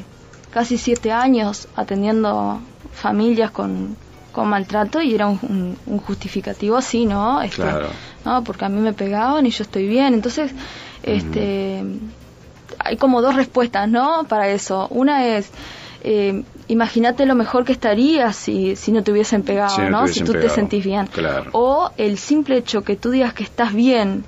casi 0.52 0.78
siete 0.78 1.12
años 1.12 1.68
atendiendo 1.76 2.60
familias 2.92 3.50
con, 3.50 3.96
con 4.32 4.48
maltrato 4.48 5.00
y 5.00 5.14
era 5.14 5.26
un, 5.26 5.38
un- 5.42 5.78
un 5.86 5.98
justificativo 5.98 6.76
así, 6.76 7.06
¿no? 7.06 7.40
Este, 7.42 7.56
Claro. 7.62 7.88
¿no? 8.24 8.42
Porque 8.44 8.64
a 8.64 8.68
mí 8.68 8.80
me 8.80 8.92
pegaban 8.92 9.46
y 9.46 9.50
yo 9.50 9.62
estoy 9.64 9.86
bien. 9.88 10.12
Entonces, 10.14 10.52
este, 11.02 11.82
hay 12.78 12.96
como 12.96 13.22
dos 13.22 13.34
respuestas, 13.34 13.88
¿no? 13.88 14.24
Para 14.28 14.48
eso. 14.48 14.86
Una 14.90 15.26
es, 15.26 15.50
eh, 16.02 16.44
imagínate 16.68 17.26
lo 17.26 17.34
mejor 17.34 17.64
que 17.64 17.72
estarías 17.72 18.36
si, 18.36 18.76
si 18.76 18.92
no 18.92 19.02
te 19.02 19.12
hubiesen 19.12 19.42
pegado, 19.42 19.76
Si 19.76 19.82
no. 19.82 20.06
Si 20.08 20.20
tú 20.20 20.32
pegado, 20.32 20.48
te 20.48 20.54
sentís 20.54 20.84
bien. 20.84 21.06
claro. 21.06 21.50
O 21.52 21.90
el 21.96 22.18
simple 22.18 22.56
hecho 22.58 22.82
que 22.82 22.96
tú 22.96 23.10
digas 23.10 23.34
que 23.34 23.44
estás 23.44 23.72
bien 23.74 24.24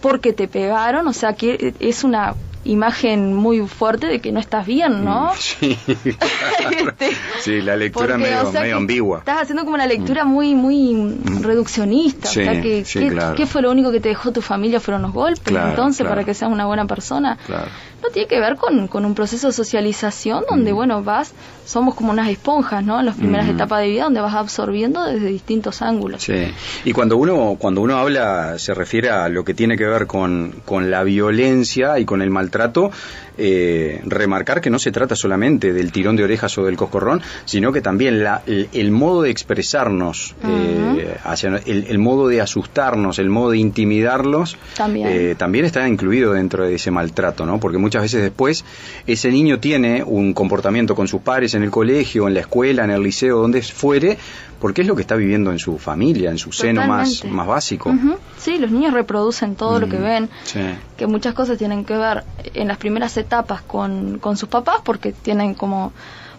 porque 0.00 0.32
te 0.32 0.48
pegaron, 0.48 1.06
o 1.06 1.12
sea 1.12 1.34
que 1.34 1.74
es 1.78 2.02
una 2.02 2.34
imagen 2.64 3.34
muy 3.34 3.66
fuerte 3.66 4.06
de 4.06 4.20
que 4.20 4.32
no 4.32 4.40
estás 4.40 4.66
bien, 4.66 5.04
¿no? 5.04 5.32
Sí, 5.36 5.76
claro. 5.86 6.88
Este, 6.88 7.10
sí, 7.40 7.60
la 7.60 7.76
lectura 7.76 8.14
Porque, 8.14 8.22
medio, 8.22 8.48
o 8.48 8.52
sea, 8.52 8.60
medio 8.60 8.76
ambigua. 8.76 9.18
Estás 9.18 9.42
haciendo 9.42 9.64
como 9.64 9.74
una 9.74 9.86
lectura 9.86 10.24
muy 10.24 10.54
muy 10.54 11.18
reduccionista. 11.40 12.28
Sí, 12.28 12.40
o 12.40 12.44
sea, 12.44 12.60
que, 12.60 12.84
sí, 12.84 13.00
¿qué, 13.00 13.08
claro. 13.08 13.34
qué 13.34 13.46
fue 13.46 13.62
lo 13.62 13.70
único 13.70 13.90
que 13.90 14.00
te 14.00 14.08
dejó 14.08 14.32
tu 14.32 14.42
familia? 14.42 14.80
Fueron 14.80 15.02
los 15.02 15.12
golpes. 15.12 15.42
Claro, 15.42 15.70
Entonces, 15.70 16.06
para 16.06 16.24
que 16.24 16.34
seas 16.34 16.50
una 16.50 16.66
buena 16.66 16.86
persona. 16.86 17.38
Claro. 17.46 17.68
No 18.02 18.08
tiene 18.10 18.26
que 18.28 18.40
ver 18.40 18.56
con, 18.56 18.88
con 18.88 19.04
un 19.04 19.14
proceso 19.14 19.46
de 19.46 19.52
socialización 19.52 20.44
donde, 20.50 20.72
Mm. 20.72 20.74
bueno, 20.74 21.02
vas, 21.04 21.32
somos 21.64 21.94
como 21.94 22.10
unas 22.10 22.28
esponjas, 22.28 22.82
¿no? 22.84 22.98
En 22.98 23.06
las 23.06 23.16
primeras 23.16 23.48
etapas 23.48 23.80
de 23.80 23.88
vida 23.88 24.04
donde 24.04 24.20
vas 24.20 24.34
absorbiendo 24.34 25.04
desde 25.04 25.26
distintos 25.28 25.82
ángulos. 25.82 26.22
Sí. 26.22 26.52
Y 26.84 26.92
cuando 26.92 27.16
uno 27.16 27.56
cuando 27.58 27.80
uno 27.80 27.96
habla 27.98 28.58
se 28.58 28.74
refiere 28.74 29.10
a 29.10 29.28
lo 29.28 29.44
que 29.44 29.54
tiene 29.54 29.76
que 29.76 29.86
ver 29.86 30.06
con, 30.08 30.62
con 30.64 30.90
la 30.90 31.04
violencia 31.04 31.98
y 32.00 32.04
con 32.04 32.22
el 32.22 32.30
maltrato, 32.30 32.90
eh, 33.38 34.00
remarcar 34.04 34.60
que 34.60 34.70
no 34.70 34.78
se 34.78 34.92
trata 34.92 35.16
solamente 35.16 35.72
del 35.72 35.90
tirón 35.92 36.16
de 36.16 36.24
orejas 36.24 36.56
o 36.58 36.64
del 36.64 36.76
coscorrón, 36.76 37.22
sino 37.44 37.72
que 37.72 37.80
también 37.80 38.22
la, 38.22 38.42
el, 38.46 38.68
el 38.72 38.90
modo 38.90 39.22
de 39.22 39.30
expresarnos, 39.30 40.34
eh, 40.44 41.16
hacia 41.24 41.60
el, 41.64 41.86
el 41.88 41.98
modo 41.98 42.28
de 42.28 42.40
asustarnos, 42.40 43.18
el 43.18 43.28
modo 43.30 43.50
de 43.52 43.58
intimidarlos, 43.58 44.56
También. 44.76 45.08
eh, 45.10 45.34
también 45.36 45.64
está 45.64 45.86
incluido 45.88 46.32
dentro 46.32 46.66
de 46.66 46.74
ese 46.74 46.90
maltrato, 46.90 47.46
¿no? 47.46 47.58
Porque 47.60 47.78
muchas 47.78 48.02
veces 48.02 48.22
después 48.22 48.64
ese 49.06 49.30
niño 49.30 49.58
tiene 49.60 50.02
un 50.04 50.34
comportamiento 50.34 50.94
con 50.94 51.08
sus 51.08 51.20
padres 51.22 51.54
en 51.54 51.62
el 51.62 51.70
colegio, 51.70 52.28
en 52.28 52.34
la 52.34 52.40
escuela, 52.40 52.84
en 52.84 52.90
el 52.90 53.02
liceo, 53.02 53.38
donde 53.40 53.62
fuere, 53.62 54.18
porque 54.62 54.80
es 54.82 54.86
lo 54.86 54.94
que 54.96 55.02
está 55.02 55.16
viviendo 55.16 55.50
en 55.50 55.58
su 55.58 55.76
familia, 55.78 56.30
en 56.30 56.38
su 56.38 56.52
seno 56.52 56.86
más, 56.86 57.16
Totalmente. 57.16 57.36
más 57.36 57.46
básico. 57.48 57.92
Sí, 58.38 58.58
los 58.58 58.70
niños 58.70 58.94
reproducen 58.94 59.56
todo 59.56 59.78
lo 59.80 59.88
que 59.88 59.98
Mm, 59.98 60.02
ven. 60.02 60.30
sí. 60.44 60.60
que 60.96 61.06
muchas 61.08 61.34
cosas 61.34 61.58
tienen 61.58 61.84
que 61.84 61.96
ver 61.96 62.22
en 62.54 62.68
las 62.68 62.78
primeras 62.78 63.16
etapas 63.16 63.60
con, 63.62 64.18
con 64.20 64.36
sus 64.36 64.48
papás 64.48 64.76
porque 64.84 65.12
tienen 65.12 65.54
como 65.54 65.92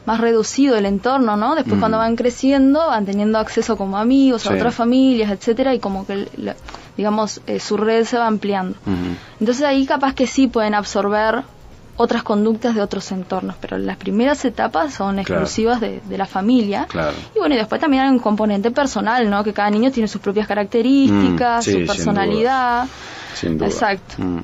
más 0.05 0.19
reducido 0.19 0.75
el 0.77 0.85
entorno, 0.85 1.35
¿no? 1.37 1.53
Después 1.55 1.77
Mm. 1.77 1.79
cuando 1.79 1.97
van 1.97 2.15
creciendo 2.15 2.79
van 2.87 3.05
teniendo 3.05 3.37
acceso 3.39 3.75
como 3.77 3.97
amigos 3.97 4.47
a 4.47 4.53
otras 4.53 4.73
familias, 4.73 5.29
etcétera, 5.31 5.73
y 5.73 5.79
como 5.79 6.05
que 6.07 6.27
digamos 6.97 7.41
eh, 7.47 7.59
su 7.59 7.75
red 7.77 8.05
se 8.05 8.17
va 8.17 8.27
ampliando. 8.27 8.75
Entonces 9.39 9.63
ahí 9.65 9.85
capaz 9.85 10.13
que 10.13 10.27
sí 10.27 10.47
pueden 10.47 10.73
absorber 10.75 11.43
otras 11.95 12.23
conductas 12.23 12.73
de 12.75 12.81
otros 12.81 13.11
entornos, 13.11 13.55
pero 13.61 13.77
las 13.77 13.97
primeras 13.97 14.43
etapas 14.45 14.93
son 14.95 15.19
exclusivas 15.19 15.79
de, 15.79 16.01
de 16.09 16.17
la 16.17 16.25
familia. 16.25 16.85
Claro. 16.89 17.15
Y 17.35 17.39
bueno, 17.39 17.53
y 17.55 17.57
después 17.59 17.79
también 17.79 18.03
hay 18.03 18.09
un 18.09 18.19
componente 18.19 18.71
personal, 18.71 19.29
¿no? 19.29 19.43
Que 19.43 19.53
cada 19.53 19.69
niño 19.69 19.91
tiene 19.91 20.07
sus 20.07 20.19
propias 20.21 20.47
características, 20.47 21.61
Mm, 21.61 21.69
sí, 21.69 21.71
su 21.71 21.77
sin 21.77 21.87
personalidad. 21.87 22.87
Sin 23.35 23.57
duda. 23.57 23.67
Exacto. 23.67 24.15
Mm. 24.17 24.39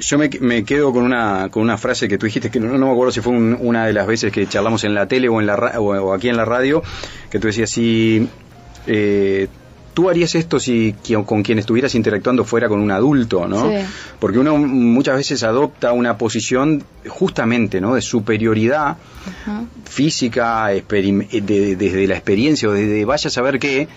Yo 0.00 0.18
me, 0.18 0.28
me 0.40 0.62
quedo 0.64 0.92
con 0.92 1.04
una, 1.04 1.48
con 1.50 1.62
una 1.62 1.78
frase 1.78 2.06
que 2.06 2.18
tú 2.18 2.26
dijiste, 2.26 2.50
que 2.50 2.60
no, 2.60 2.76
no 2.76 2.86
me 2.86 2.92
acuerdo 2.92 3.12
si 3.12 3.20
fue 3.22 3.32
un- 3.32 3.56
una 3.58 3.86
de 3.86 3.94
las 3.94 4.06
veces 4.06 4.30
que 4.30 4.46
charlamos 4.46 4.84
en 4.84 4.94
la 4.94 5.06
tele 5.06 5.28
o, 5.30 5.40
en 5.40 5.46
la, 5.46 5.54
o, 5.80 5.84
o 5.94 6.12
aquí 6.12 6.28
en 6.28 6.36
la 6.36 6.44
radio, 6.44 6.82
que 7.30 7.38
tú 7.38 7.46
decías, 7.46 7.70
si 7.70 8.28
eh, 8.86 9.48
tú 9.96 10.10
harías 10.10 10.34
esto 10.34 10.60
si 10.60 10.94
qui- 11.02 11.24
con 11.24 11.42
quien 11.42 11.58
estuvieras 11.58 11.94
interactuando 11.94 12.44
fuera 12.44 12.68
con 12.68 12.80
un 12.80 12.90
adulto, 12.90 13.48
¿no? 13.48 13.70
Sí. 13.70 13.76
Porque 14.20 14.38
uno 14.38 14.58
muchas 14.58 15.16
veces 15.16 15.42
adopta 15.42 15.92
una 15.92 16.18
posición 16.18 16.84
justamente, 17.08 17.80
¿no? 17.80 17.94
De 17.94 18.02
superioridad 18.02 18.98
física, 19.84 20.72
experim- 20.74 21.26
de- 21.30 21.76
desde 21.76 22.06
la 22.06 22.14
experiencia 22.14 22.68
o 22.68 22.72
desde 22.72 23.06
vaya 23.06 23.28
a 23.28 23.30
saber 23.30 23.58
qué, 23.58 23.88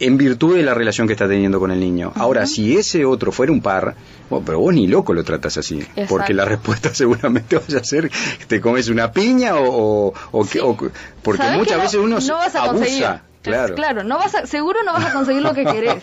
en 0.00 0.16
virtud 0.16 0.56
de 0.56 0.64
la 0.64 0.74
relación 0.74 1.06
que 1.06 1.12
está 1.12 1.28
teniendo 1.28 1.60
con 1.60 1.70
el 1.70 1.78
niño. 1.78 2.10
Ahora, 2.16 2.44
si 2.46 2.76
ese 2.76 3.04
otro 3.04 3.30
fuera 3.30 3.52
un 3.52 3.60
par, 3.60 3.94
bueno, 4.28 4.44
pero 4.44 4.58
vos 4.58 4.74
ni 4.74 4.88
loco 4.88 5.14
lo 5.14 5.22
tratas 5.22 5.56
así, 5.56 5.78
Exacto. 5.78 6.06
porque 6.08 6.34
la 6.34 6.44
respuesta 6.44 6.90
seguramente 6.94 7.56
vaya 7.56 7.78
a 7.78 7.84
ser, 7.84 8.10
te 8.48 8.60
comes 8.60 8.88
una 8.88 9.12
piña 9.12 9.54
o, 9.56 10.08
o, 10.08 10.14
o 10.32 10.44
que- 10.44 10.60
o- 10.60 10.76
porque 11.22 11.42
¿Sabés 11.42 11.58
muchas 11.58 11.76
no- 11.76 11.82
veces 11.84 12.00
uno 12.00 12.18
no 12.18 12.34
vas 12.34 12.54
a 12.56 12.66
conseguir? 12.66 13.06
Claro. 13.44 13.74
Claro, 13.74 14.02
no 14.04 14.16
vas 14.18 14.34
a, 14.34 14.46
seguro 14.46 14.82
no 14.84 14.92
vas 14.94 15.04
a 15.06 15.12
conseguir 15.12 15.42
lo 15.42 15.52
que 15.54 15.64
querés, 15.72 16.02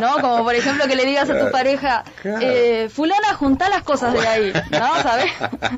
¿no? 0.00 0.20
Como 0.20 0.44
por 0.44 0.54
ejemplo 0.54 0.86
que 0.86 0.94
le 0.94 1.04
digas 1.06 1.28
a 1.30 1.38
tu 1.38 1.50
pareja, 1.50 2.04
Claro. 2.20 2.38
eh, 2.42 2.88
fulana, 2.92 3.34
juntá 3.34 3.68
las 3.70 3.82
cosas 3.82 4.12
de 4.12 4.26
ahí, 4.26 4.52
¿no? 4.70 5.02
¿Sabes? 5.02 5.30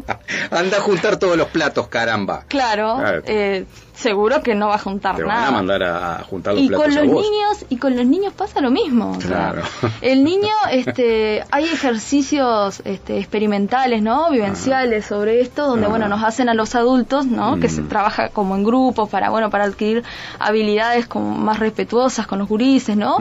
Anda 0.51 0.79
a 0.79 0.81
juntar 0.81 1.17
todos 1.19 1.37
los 1.37 1.49
platos, 1.49 1.89
caramba. 1.89 2.45
Claro, 2.49 2.97
Claro. 2.99 3.23
eh, 3.27 3.65
seguro 3.95 4.43
que 4.43 4.55
no 4.55 4.69
va 4.69 4.75
a 4.75 4.79
juntar 4.79 5.17
Te 5.17 5.23
van 5.23 5.37
nada. 5.37 5.49
a 5.49 5.51
mandar 5.53 5.83
a, 5.85 6.17
a 6.21 6.25
juntar 6.25 6.55
los 6.55 6.63
y 6.65 6.69
platos 6.69 6.87
con 6.89 6.99
a 6.99 7.01
los 7.03 7.13
vos. 7.13 7.23
niños 7.23 7.65
y 7.71 7.77
con 7.77 7.97
los 7.97 8.07
niños 8.07 8.33
pasa 8.33 8.61
lo 8.61 8.71
mismo 8.71 9.13
o 9.17 9.21
sea, 9.21 9.29
Claro. 9.53 9.63
el 10.01 10.25
niño 10.25 10.51
este 10.71 11.45
hay 11.51 11.65
ejercicios 11.65 12.83
este, 12.85 13.19
experimentales 13.19 14.03
no 14.03 14.31
vivenciales 14.31 15.07
sobre 15.07 15.41
esto 15.41 15.67
donde 15.67 15.87
Ajá. 15.87 15.91
bueno 15.91 16.09
nos 16.09 16.25
hacen 16.25 16.49
a 16.49 16.55
los 16.55 16.75
adultos 16.75 17.27
no 17.27 17.59
que 17.61 17.69
se 17.69 17.83
Mm. 17.83 17.89
trabaja 17.89 18.29
como 18.31 18.57
en 18.57 18.65
grupos 18.65 19.09
para 19.09 19.31
bueno 19.31 19.49
para 19.51 19.65
adquirir 19.65 20.03
habilidades 20.39 21.07
como 21.07 21.31
más 21.31 21.59
respetuosas 21.59 22.27
con 22.27 22.39
los 22.41 22.49
gurises 22.49 22.97
no 22.97 23.19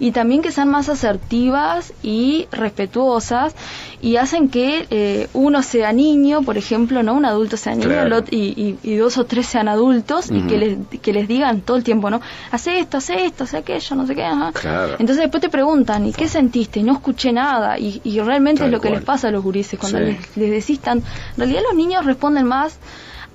y 0.00 0.10
también 0.12 0.42
que 0.42 0.50
sean 0.52 0.68
más 0.68 0.88
asertivas 0.88 1.92
y 2.02 2.46
respetuosas 2.50 3.54
y 4.00 4.16
hacen 4.16 4.48
que 4.48 4.86
eh, 4.90 5.28
uno 5.32 5.62
sea 5.62 5.92
niño 5.92 6.42
por 6.42 6.56
ejemplo 6.58 7.02
no 7.02 7.14
un 7.14 7.24
adulto 7.24 7.56
sea 7.56 7.74
niño 7.74 7.88
Claro. 7.88 8.24
y- 8.30 8.76
y 8.82 8.96
dos 8.96 9.18
o 9.18 9.24
tres 9.24 9.46
sean 9.46 9.68
adultos 9.68 10.07
y 10.30 10.42
que 10.42 10.56
les, 10.58 11.00
que 11.00 11.12
les 11.12 11.26
digan 11.28 11.60
todo 11.60 11.76
el 11.76 11.84
tiempo, 11.84 12.10
¿no? 12.10 12.20
Hace 12.50 12.78
esto, 12.80 12.96
hace 12.98 13.24
esto, 13.26 13.44
hace 13.44 13.58
aquello, 13.58 13.96
no 13.96 14.06
sé 14.06 14.14
qué. 14.14 14.24
ajá. 14.24 14.52
Claro. 14.52 14.92
Entonces 14.98 15.18
después 15.18 15.40
te 15.40 15.48
preguntan, 15.48 16.06
¿y 16.06 16.12
qué 16.12 16.28
sentiste? 16.28 16.82
No 16.82 16.92
escuché 16.94 17.32
nada. 17.32 17.78
Y, 17.78 18.00
y 18.04 18.20
realmente 18.20 18.60
Tal 18.60 18.68
es 18.68 18.72
lo 18.72 18.80
que 18.80 18.90
les 18.90 19.02
pasa 19.02 19.28
a 19.28 19.30
los 19.30 19.42
gurises 19.44 19.78
cuando 19.78 19.98
Sí. 19.98 20.04
les, 20.04 20.36
les 20.36 20.50
decís 20.50 20.80
tan... 20.80 20.98
En 20.98 21.04
realidad 21.36 21.60
los 21.68 21.76
niños 21.76 22.04
responden 22.04 22.46
más 22.46 22.78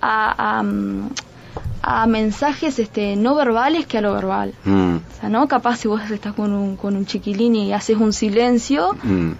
a, 0.02 0.60
a, 0.60 0.64
a 2.04 2.08
mensajes 2.08 2.80
este, 2.80 3.16
no 3.16 3.36
verbales 3.36 3.86
que 3.86 3.98
a 3.98 4.02
lo 4.02 4.14
verbal. 4.14 4.54
Mm, 4.66 4.96
O 4.96 5.20
sea, 5.20 5.30
¿no? 5.30 5.48
Capaz 5.48 5.78
si 5.78 5.88
vos 5.88 6.02
estás 6.10 6.34
con 6.34 6.52
un, 6.54 6.76
con 6.78 6.96
un 6.96 7.06
chiquilín 7.06 7.56
y 7.56 7.74
haces 7.74 7.98
un 7.98 8.14
silencio, 8.14 8.96
mm. 9.04 9.32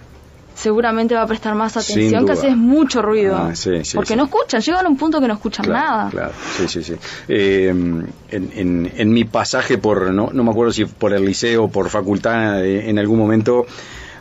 Seguramente 0.56 1.16
va 1.16 1.24
a 1.24 1.28
prestar 1.28 1.56
más 1.56 1.76
atención 1.78 2.26
que 2.26 2.32
haces 2.34 2.56
mucho 2.56 3.02
ruido. 3.02 3.36
Ah, 3.36 3.56
sí, 3.56 3.84
sí, 3.84 3.96
porque 3.96 4.14
sí. 4.14 4.16
no 4.18 4.26
escuchan, 4.26 4.62
llegan 4.62 4.86
a 4.86 4.90
un 4.90 4.98
punto 4.98 5.20
que 5.20 5.28
no 5.28 5.34
escuchan 5.34 5.66
Claro, 5.66 5.88
nada. 5.88 6.10
Claro, 6.10 6.32
sí, 6.58 6.68
sí, 6.68 6.84
sí. 6.84 6.94
Eh, 7.28 7.68
en, 7.70 8.14
en- 8.32 8.92
en 8.96 9.14
mi 9.14 9.24
pasaje 9.26 9.78
por, 9.78 10.12
no, 10.14 10.30
no 10.32 10.44
me 10.44 10.52
acuerdo 10.52 10.72
si 10.72 10.86
por 10.86 11.14
el 11.14 11.26
liceo 11.26 11.66
o 11.66 11.70
por 11.72 11.90
facultad, 11.90 12.64
eh, 12.66 12.90
en 12.90 13.00
algún 13.00 13.18
momento 13.20 13.66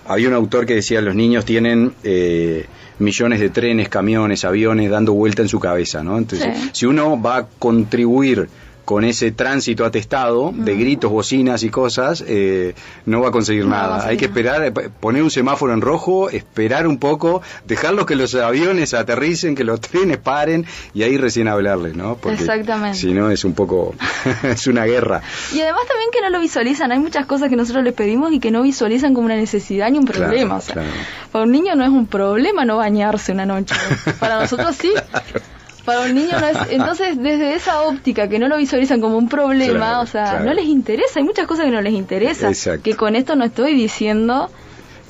había 0.06 0.28
un 0.28 0.34
autor 0.34 0.66
que 0.66 0.74
decía 0.74 1.00
los 1.00 1.14
niños 1.14 1.44
tienen 1.44 1.94
eh, 2.02 2.66
millones 2.98 3.40
de 3.40 3.50
trenes, 3.50 3.88
camiones, 3.88 4.44
aviones 4.44 4.90
dando 4.90 5.12
vuelta 5.12 5.42
en 5.42 5.48
su 5.48 5.60
cabeza, 5.60 6.02
¿no? 6.02 6.18
Entonces, 6.18 6.48
si 6.72 6.86
uno 6.86 7.20
va 7.20 7.36
a 7.36 7.46
contribuir 7.58 8.48
con 8.84 9.04
ese 9.04 9.30
tránsito 9.32 9.84
atestado 9.84 10.52
de 10.54 10.74
gritos, 10.76 11.10
bocinas 11.10 11.62
y 11.62 11.70
cosas, 11.70 12.24
eh, 12.26 12.74
no 13.06 13.20
va 13.20 13.28
a 13.28 13.30
conseguir 13.30 13.64
No 13.64 13.70
va 13.70 13.84
a 13.84 13.88
nada. 13.88 14.06
Hay 14.06 14.16
que 14.16 14.24
esperar, 14.26 14.64
eh, 14.64 14.72
poner 14.72 15.22
un 15.22 15.30
semáforo 15.30 15.72
en 15.72 15.80
rojo, 15.80 16.30
esperar 16.30 16.86
un 16.86 16.98
poco, 16.98 17.42
dejarlos 17.66 18.06
que 18.06 18.16
los 18.16 18.34
aviones 18.34 18.94
aterricen, 18.94 19.54
que 19.54 19.64
los 19.64 19.80
trenes 19.80 20.18
paren 20.18 20.66
y 20.94 21.02
ahí 21.04 21.16
recién 21.16 21.48
hablarles, 21.48 21.94
¿no? 21.94 22.18
Exactamente. 22.24 22.98
Si 22.98 23.12
no, 23.12 23.30
es 23.30 23.44
un 23.44 23.54
poco, 23.54 23.94
es 24.42 24.66
una 24.66 24.84
guerra. 24.84 25.22
Y 25.54 25.60
además 25.60 25.82
también 25.86 26.10
que 26.12 26.20
no 26.20 26.30
lo 26.30 26.40
visualizan. 26.40 26.92
Hay 26.92 26.98
muchas 26.98 27.26
cosas 27.26 27.48
que 27.48 27.56
nosotros 27.56 27.84
les 27.84 27.94
pedimos 27.94 28.32
y 28.32 28.40
que 28.40 28.50
no 28.50 28.62
visualizan 28.62 29.14
como 29.14 29.26
una 29.26 29.36
necesidad 29.36 29.90
ni 29.90 29.98
un 29.98 30.06
Claro, 30.06 30.26
problema. 30.26 30.56
o 30.56 30.60
sea, 30.60 30.74
claro. 30.74 30.88
Para 31.30 31.44
un 31.44 31.52
niño 31.52 31.74
no 31.76 31.84
es 31.84 31.90
un 31.90 32.06
problema 32.06 32.64
no 32.64 32.76
bañarse 32.76 33.32
una 33.32 33.46
noche. 33.46 33.74
Para 34.20 34.40
nosotros 34.40 34.76
sí. 34.76 34.92
Para 35.84 36.02
un 36.02 36.14
niño 36.14 36.38
no 36.38 36.46
es. 36.46 36.56
Entonces, 36.70 37.16
desde 37.20 37.54
esa 37.54 37.82
óptica 37.82 38.28
que 38.28 38.38
no 38.38 38.48
lo 38.48 38.56
visualizan 38.56 39.00
como 39.00 39.16
un 39.18 39.28
problema, 39.28 39.74
Claro, 39.78 40.00
o 40.02 40.06
sea, 40.06 40.24
claro. 40.24 40.44
no 40.44 40.54
les 40.54 40.66
interesa. 40.66 41.18
Hay 41.18 41.24
muchas 41.24 41.46
cosas 41.46 41.64
que 41.64 41.70
no 41.72 41.80
les 41.82 41.92
interesa. 41.94 42.48
Exacto. 42.48 42.82
Que 42.84 42.94
con 42.94 43.16
esto 43.16 43.34
no 43.36 43.44
estoy 43.44 43.74
diciendo 43.74 44.48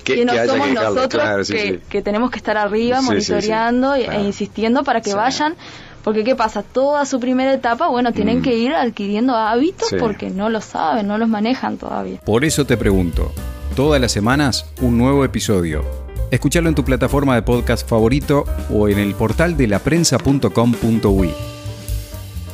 Que- 0.04 0.14
que, 0.14 0.24
no 0.24 0.32
que 0.32 0.46
somos 0.46 0.62
que 0.66 0.70
dejarlo, 0.70 0.94
nosotros 0.94 1.22
claro, 1.22 1.44
sí, 1.44 1.52
que, 1.52 1.62
sí. 1.62 1.78
que 1.88 2.02
tenemos 2.02 2.30
que 2.30 2.38
estar 2.38 2.56
arriba 2.56 2.98
Sí, 3.00 3.02
sí, 3.02 3.20
sí, 3.20 3.32
monitoreando 3.32 3.94
e 3.94 4.20
insistiendo 4.22 4.82
para 4.82 5.00
que 5.00 5.10
Sí. 5.10 5.16
vayan. 5.16 5.54
Porque, 6.02 6.24
¿qué 6.24 6.34
pasa? 6.34 6.64
Toda 6.64 7.06
su 7.06 7.20
primera 7.20 7.52
etapa, 7.52 7.86
bueno, 7.86 8.10
tienen 8.12 8.40
Mm. 8.40 8.42
que 8.42 8.56
ir 8.56 8.74
adquiriendo 8.74 9.36
hábitos 9.36 9.88
Sí. 9.90 9.96
porque 10.00 10.30
no 10.30 10.48
lo 10.48 10.60
saben, 10.60 11.06
no 11.06 11.16
los 11.18 11.28
manejan 11.28 11.76
todavía. 11.76 12.18
Por 12.24 12.44
eso 12.44 12.64
te 12.66 12.76
pregunto, 12.76 13.30
todas 13.76 14.00
las 14.00 14.10
semanas 14.10 14.66
un 14.80 14.98
nuevo 14.98 15.24
episodio. 15.24 15.84
Escúchalo 16.32 16.70
en 16.70 16.74
tu 16.74 16.82
plataforma 16.82 17.34
de 17.34 17.42
podcast 17.42 17.86
favorito 17.86 18.46
o 18.70 18.88
en 18.88 18.98
el 18.98 19.14
portal 19.14 19.54
de 19.58 19.66
laprensa.com.uy. 19.66 21.30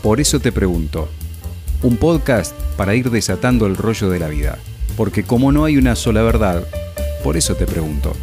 Por 0.02 0.20
eso 0.20 0.40
te 0.40 0.50
pregunto, 0.50 1.08
un 1.84 1.96
podcast 1.96 2.56
para 2.76 2.96
ir 2.96 3.08
desatando 3.08 3.66
el 3.66 3.76
rollo 3.76 4.10
de 4.10 4.18
la 4.18 4.26
vida. 4.26 4.58
Porque 4.96 5.22
como 5.22 5.52
no 5.52 5.64
hay 5.64 5.76
una 5.76 5.94
sola 5.94 6.22
verdad, 6.22 6.66
por 7.22 7.36
eso 7.36 7.54
te 7.54 7.66
pregunto. 7.66 8.14